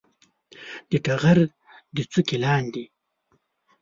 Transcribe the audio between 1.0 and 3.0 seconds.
ټغر د څوکې لاندې